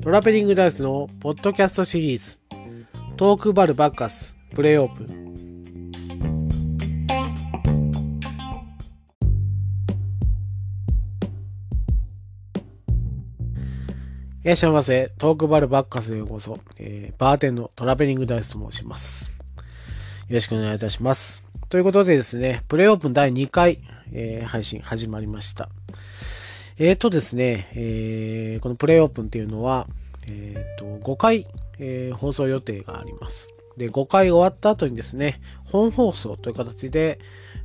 [0.00, 2.40] トラベリングダイスのポッドキャストシリーズ
[3.16, 5.20] トークバルバッカスプレイオープン
[14.42, 15.12] いらっしゃいませ。
[15.18, 16.58] トークバルバッカスへようこそ。
[16.78, 19.39] えー、バーテンのトラベリングダイスと申します。
[20.30, 21.42] よろしくお願いいたします。
[21.70, 23.80] ということでですね、プレイオープン第2回、
[24.12, 25.68] えー、配信始まりました。
[26.78, 29.88] えーとですね、えー、このプレイオープンっていうのは、
[30.30, 31.46] えーと、5回、
[31.80, 33.52] え、放送予定があります。
[33.76, 37.18] で、5回終わった後にですね、本放送という形で、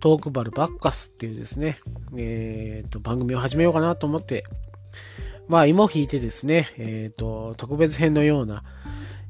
[0.00, 1.80] トークバルバッカスっていうですね、
[2.14, 4.44] えーと、番組を始めようかなと思って
[5.48, 8.64] まあ、芋引いてですね、えっ、と、特別編のような、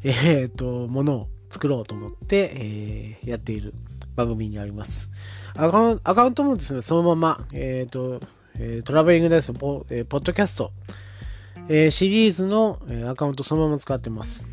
[0.03, 3.75] えっ、と、ものを作ろうと思って、えー、やっている
[4.17, 5.11] 番組にあります。
[5.55, 8.21] アカウントもですね、そのまま、えっ、と、
[8.85, 10.73] トラベリングダイスポ,、えポッドキャスト、
[11.69, 14.47] えシリーズの、えアカウントそのまま使ってます。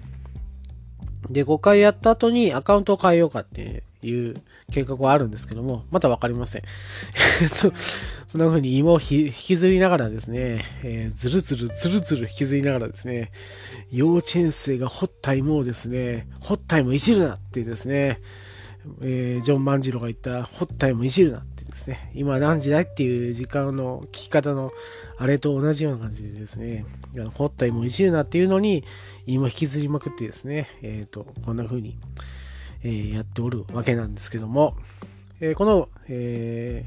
[1.30, 4.36] で、5回やった後にアカウントを変えようかっていう
[4.72, 6.63] 計画はあるんですけども、まだわかりません。
[7.41, 7.72] えっと、
[8.27, 13.31] そんな風に芋を引きずりながらですね、えー、ずるずるずるずる引きずりながらですね、
[13.91, 18.22] 幼稚園生が掘った芋をですね、掘った芋いじるなってですね、
[19.02, 24.71] えー、ジョン万次郎が言った掘った芋いじるなってですね、今何時だいっていう時間の聞き方の
[25.17, 26.86] あれと同じような感じでですね、
[27.33, 28.83] 掘った芋いじるなっていうのに、
[29.25, 31.97] 芋引きずりまくってですね、えっ、ー、と、こんな風に、
[32.88, 34.75] え、やっておるわけなんですけども、
[35.39, 36.85] え、この、え、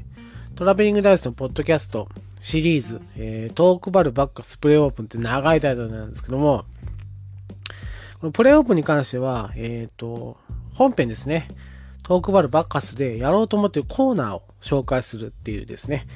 [0.55, 2.07] トラベリングダイスのポッドキャスト
[2.39, 6.65] シリーズ、え、トークバルバックスプレイオープンって長いタイトルなんですけども、
[8.19, 10.37] このプレイオープンに関しては、えっ、と、
[10.73, 11.47] 本編ですね、
[12.03, 16.07] トークバルバッカスでやろうと思ってるコーナーを紹介するっていうですね、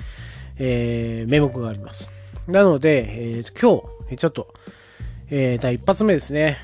[0.57, 2.11] えー、名目があります。
[2.47, 4.53] なので、えー、今日、ちょっと、
[5.31, 6.57] えー、第一発目ですね。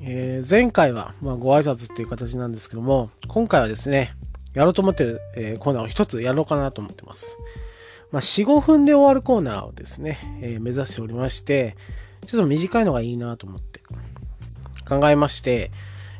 [0.00, 4.14] えー、前回は、まあ、ご挨拶っていう形なんですけども、今回はですね、
[4.54, 7.36] やろうと思ってる、えー、コーナーを一つやろうかなと思ってます。
[8.12, 11.76] まあ、4、5分で終わるコーナーをですね、えー、目指しておりまして、
[12.24, 13.80] ちょっと短いのがいいなと思って
[14.88, 15.72] 考えまして、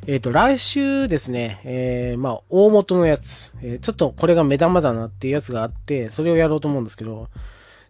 [0.09, 7.28] えっ、と、来週ですね、えー、まあ、大元のやつ、えー、ちょっとこれが目玉だなっていうやつがあって、それをやろうと思うんですけど、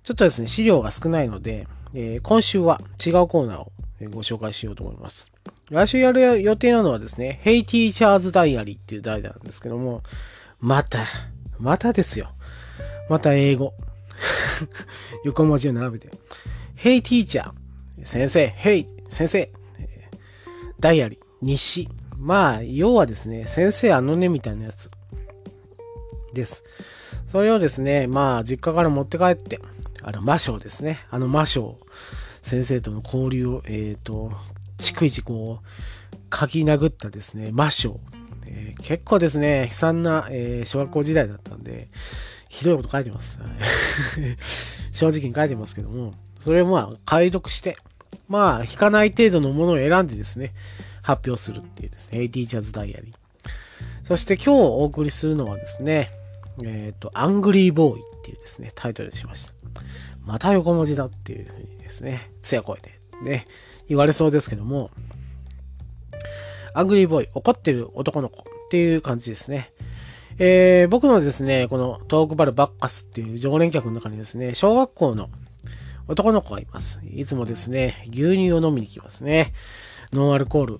[0.02, 5.30] ちょっとですね、資料が少ないので、えー、今週は違うコーナーをご紹介しようと思います。
[5.70, 10.02] 来週やる予定なのはですね、Hey Teachers Diary っていう題なんですけども、
[10.60, 11.00] また、
[11.58, 12.30] またですよ。
[13.08, 13.74] また英語。
[15.24, 16.10] 横文字を並べて。
[16.76, 17.52] Hey Teacher
[18.02, 19.50] 先生 Hey 先生
[20.80, 21.88] ダイアリー西。
[22.18, 24.90] まあ、要はですね、先生あのねみたいなやつ
[26.32, 26.64] です。
[27.26, 29.60] それをですね、まあ、実家から持って帰って、
[30.02, 31.00] あの、魔性ですね。
[31.10, 31.78] あの魔性
[32.44, 34.30] 先生との交流を、えっ、ー、と、
[34.76, 37.98] 逐一こう、書き殴ったですね、魔性。
[38.46, 41.88] えー、結構ですね、悲惨な、えー、小学校時代だったんで、
[42.50, 43.38] ひどいこと書いてます。
[44.92, 47.78] 正直に書いてますけども、それをまあ、解読して、
[48.28, 50.52] まあ、引かない程度のものを選んでですね、
[51.00, 53.14] 発表するっていうですね、Teachers Diary。
[54.04, 56.10] そして今日お送りするのはですね、
[56.62, 59.63] えっ、ー、と、アングリーボーイっていうですね、タイトルにしました。
[60.24, 62.92] また横文字だっていうふうにですね、つや声で
[63.22, 63.46] ね、
[63.88, 64.90] 言われそうですけども、
[66.74, 69.72] アングリーボーイ、怒ってる男の子っていう感じですね。
[70.38, 75.28] えー、僕のですね、このトークバルバッカスっていう常連客の中にですね、小学校の
[76.08, 77.00] 男の子がいます。
[77.04, 79.52] いつもですね、牛乳を飲みに来ますね。
[80.12, 80.78] ノンアルコール、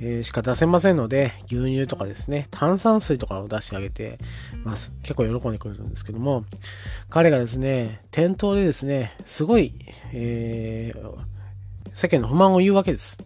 [0.00, 4.18] えー、しか出せませんので、牛乳とかですね、炭酸水とかを出してあげて
[4.64, 4.92] ます。
[5.02, 6.44] 結構喜んでくれるんですけども、
[7.10, 9.74] 彼がですね、店頭でですね、すごい、
[10.12, 11.18] えー、
[11.92, 13.18] 世間の不満を言うわけです。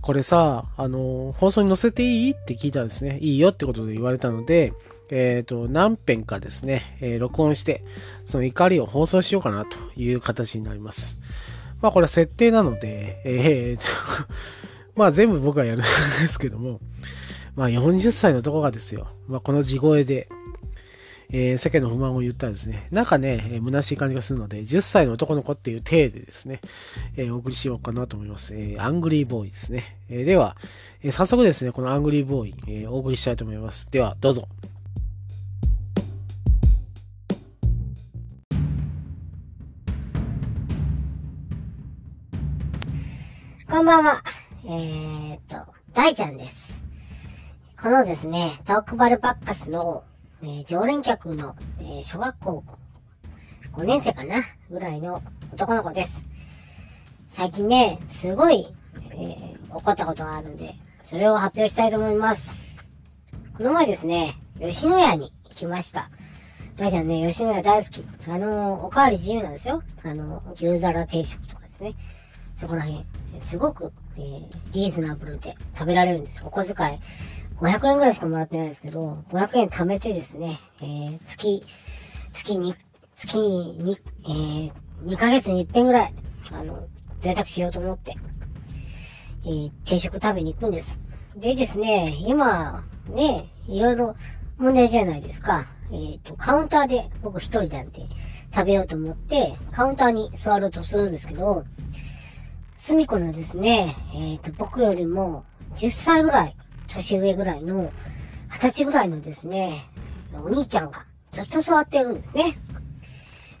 [0.00, 2.30] これさ、あの、放送に載せていい？
[2.30, 4.72] って聞いたらですね、いいよってことで言われたので、
[5.10, 7.82] えっ、ー、と、何編かですね、えー、録音して、
[8.26, 11.18] その怒りを放送しようかなという形になります。
[11.80, 13.80] まあこれは設定なので、えー、
[14.98, 15.86] まあ全部僕がやるんで
[16.26, 16.80] すけども、
[17.54, 20.28] まあ40歳の男がですよ、まあこの地声で、
[21.30, 26.60] えー、世間の不満を言ったらですね、なんかね、えー、虚しい感じがするので、10歳の男の子っていう体でですね、
[27.16, 28.56] えー、お送りしようかなと思います。
[28.56, 29.84] えー、アングリーボーイですね。
[30.08, 30.56] えー、では、
[31.04, 33.88] えー、早速ですね、このアングリーボーイ、えー、お送りしたいと思います。
[33.92, 34.48] では、どうぞ。
[43.70, 44.47] こんばんは。
[44.64, 46.84] えー、っと、大ちゃんです。
[47.80, 50.02] このですね、トークバルパッカスの、
[50.42, 52.64] えー、常連客の、えー、小学校
[53.74, 55.22] 5年生かなぐらいの
[55.52, 56.26] 男の子です。
[57.28, 58.66] 最近ね、すごい、
[59.12, 62.56] えー、起こったことがあるんで、それを発表したいと思います。
[63.56, 66.10] この前ですね、吉野家に行きました。
[66.76, 68.04] 大ちゃんね、吉野家大好き。
[68.28, 69.82] あの、おかわり自由なんですよ。
[70.02, 71.94] あの、牛皿定食とかですね。
[72.56, 73.04] そこら辺、
[73.38, 76.44] すごく、えー、リーズナブルで食べられるんです。
[76.44, 76.98] お小遣い
[77.56, 81.64] 500円ぐらいしかもらってないですけど、500円貯めてですね、えー、月、
[82.30, 82.74] 月に、
[83.16, 84.72] 月に、えー、
[85.04, 86.14] 2ヶ月に一遍ぐらい、
[86.52, 86.86] あの、
[87.20, 88.16] 贅沢しようと思って、
[89.44, 91.00] えー、定食食べに行くんです。
[91.36, 94.16] でですね、今、ね、いろいろ
[94.58, 95.66] 問題じゃないですか。
[95.90, 98.06] えっ、と、カウンターで僕一人なんで
[98.54, 101.64] 食べようと思って、カウンターに座ろうとするんですけど、
[102.80, 105.44] 隅っこのですね、えっ、ー、と、僕よりも
[105.74, 107.90] 10歳ぐらい、年上ぐらいの、
[108.50, 109.90] 20歳ぐらいのですね、
[110.32, 112.54] お兄ちゃんがずっと座ってるんですね。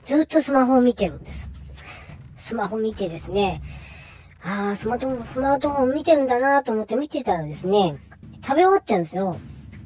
[0.04, 1.50] ずっとスマホを見てるんです。
[2.36, 3.60] スマホ見てですね、
[4.40, 7.98] ああ、スマートフォン、スマートフォン見てるんだなと思って見てたらですね、
[8.40, 9.36] 食べ終わっちゃうんですよ。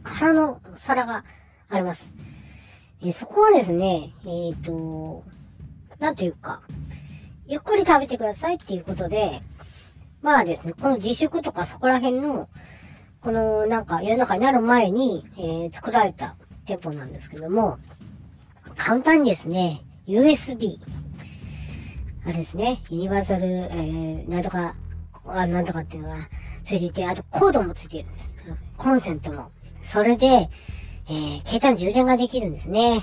[0.03, 1.25] 空の皿が
[1.71, 2.15] あります。
[3.01, 5.25] えー、そこはですね、えっ、ー、と、
[6.01, 6.61] なんというか、
[7.47, 9.43] ゆっくり食べてくださいっていうことで、
[10.23, 12.49] まあですね、この自粛とかそこら辺の、
[13.21, 17.79] このなんか世の中になる前に、えー、作られた店舗なんですけども、
[18.77, 20.79] 簡単にですね、USB、
[22.25, 24.75] あれですね、ユニバーサル、えー、なんとか、
[25.27, 26.17] あなんとかっていうのが
[26.63, 28.37] ついていて、あとコードもついてるんです。
[28.77, 29.51] コンセントも。
[29.81, 30.49] それで、
[31.09, 33.01] えー、携帯の充電ができるんですね。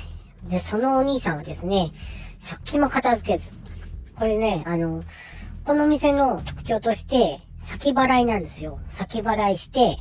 [0.49, 1.91] で、そのお兄さんはですね、
[2.39, 3.51] 食器も片付けず。
[4.19, 5.01] これね、あの、
[5.63, 8.77] この店の特徴として、先払いなんですよ。
[8.89, 9.97] 先払いして、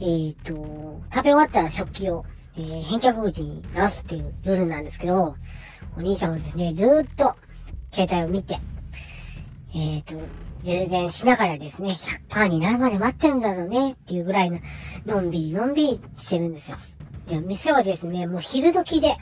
[0.00, 2.24] えっ、ー、と、食べ終わったら食器を、
[2.56, 5.34] えー、返却口に直すっていうルールなんですけど、
[5.96, 7.34] お兄さんはですね、ずっと
[7.92, 8.60] 携帯を見て、
[9.74, 10.22] えっ、ー、と、
[10.62, 11.96] 充電しながらですね、
[12.30, 14.60] 100%になるまで待ってるんだろうねっていうぐらいの、
[15.04, 16.78] のんびりのんびりしてるんですよ。
[17.26, 19.16] で、店はですね、もう昼時で、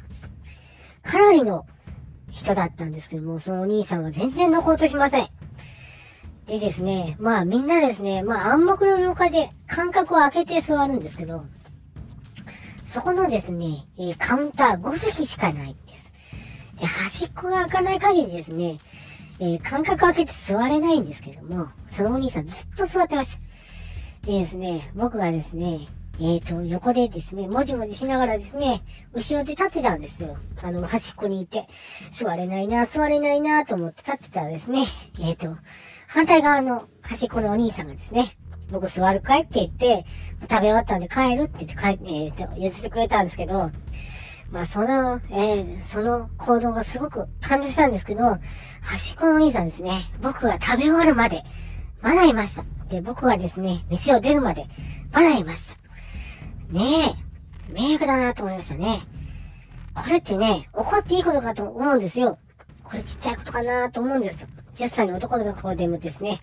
[1.02, 1.64] かなりの
[2.34, 5.28] 人だったんですけども、そのお兄さんは全然残ろうとしません。
[6.46, 11.44] でですね、まあみんなですね、まあ暗黙の了解で間隔を空けて座るんですけど、
[12.84, 16.12] そこのですね、え、カウンター5席しかないんです。
[16.78, 18.78] で、端っこが開かない限りですね、
[19.38, 23.38] えー、間隔空けて座れないんですけども、そのお兄さんずっと座ってまし
[24.22, 24.26] た。
[24.26, 25.86] でですね、僕がですね、
[26.20, 28.82] えっ、ー、と、横でですね、もじもじしながらですね、
[29.12, 30.36] 後ろで立ってたんですよ。
[30.62, 31.66] あの、端っこにいて、
[32.10, 34.84] 座れないな、座れないなと思って立ってたらですね、
[35.20, 35.56] えっ、ー、と、
[36.06, 38.36] 反対側の端っこのお兄さんがですね、
[38.70, 40.04] 僕座るかいって言って、
[40.42, 43.70] 食べ終わったんで帰るって言って帰って、えっ、ー、と、譲ってくれたんですけど、
[44.50, 48.38] まあ、その、えー、その行動がすごく感動したんですけど、
[48.82, 51.42] 端っこのお兄さんですね、僕が食べ終わるまで、
[52.02, 52.64] まだいました。
[52.88, 54.66] で、僕がですね、店を出るまで、
[55.10, 55.83] まだいました。
[56.74, 57.16] ね
[57.70, 59.00] え、迷惑だなと思いましたね。
[59.94, 62.36] これってね、怒っていいことかと思うんですよ。
[62.82, 64.48] これちっちゃいことかなと思うんです。
[64.74, 66.40] 10歳の男の子でもですね、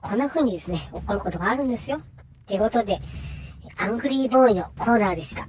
[0.00, 1.96] こんな風にですね、怒ることがあるんですよ。
[1.96, 2.00] っ
[2.46, 3.00] てことで、
[3.76, 5.48] アングリーボーイのコーナーでした。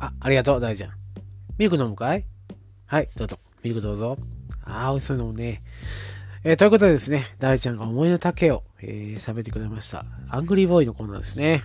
[0.00, 0.90] あ、ありがとう、大ちゃん。
[1.56, 2.26] ミルク飲むかい？
[2.84, 3.38] はい、どうぞ。
[3.62, 4.18] ミルクどうぞ。
[4.68, 5.62] ああ、美味しそうなのね。
[6.44, 10.04] えー、ということでですね、大ちゃんが思いの丈を、えー、喋ってくれました。
[10.30, 11.62] アングリーボーイのコーナーですね。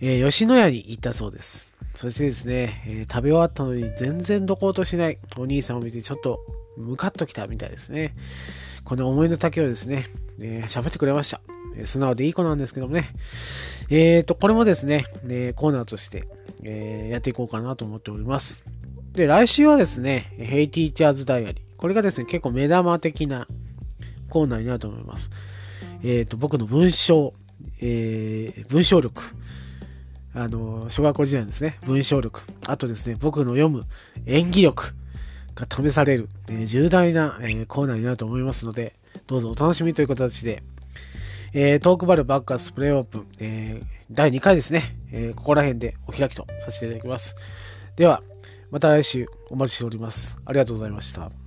[0.00, 1.72] えー、吉野家に行ったそうです。
[1.94, 6.40] そしてですね、えー、食べ終わったのに全然どこうとしないお兄さんを見てちょっと
[6.76, 8.14] ムカッときたみたいですね。
[8.84, 10.06] この思いの丈をですね、
[10.40, 11.40] えー、喋ってくれました。
[11.76, 13.08] えー、素直でいい子なんですけどもね。
[13.90, 16.26] えーと、これもですね、えー、コーナーとして、
[16.62, 18.62] えー、やっていこうかなと思っております。
[19.12, 21.69] で、来週はですね、ヘイティーチャーズダイアリー。
[21.80, 23.48] これがですね、結構目玉的な
[24.28, 25.30] コーナーになると思います。
[26.02, 27.32] えっ、ー、と、僕の文章、
[27.80, 29.22] えー、文章力。
[30.34, 32.42] あの、小学校時代ですね、文章力。
[32.66, 33.86] あとですね、僕の読む
[34.26, 34.92] 演技力
[35.54, 38.92] が試される、えー、重大な、えー、コーナーになると思いますので、
[39.26, 40.62] どうぞお楽しみという形で、
[41.54, 44.82] えー、トークバルバックアスプレイオープン、えー、第2回ですね、
[45.12, 47.34] えー、ここら辺でお開きとさせていただきます。
[47.96, 48.22] では、
[48.70, 50.36] また来週お待ちしております。
[50.44, 51.39] ありがとうございました。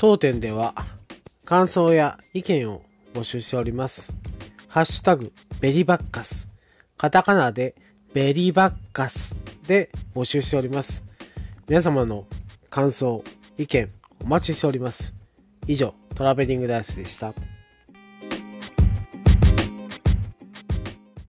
[0.00, 0.74] 当店では
[1.44, 2.80] 感想や意見を
[3.12, 4.14] 募集しております。
[4.66, 6.48] ハッシュタグベリバッカス。
[6.96, 7.74] カタカナで
[8.14, 9.36] ベリバッカス
[9.66, 11.04] で募集しております。
[11.68, 12.24] 皆様の
[12.70, 13.22] 感想、
[13.58, 13.90] 意見、
[14.24, 15.14] お待ちしております。
[15.66, 17.34] 以上、トラベリングダイスでした。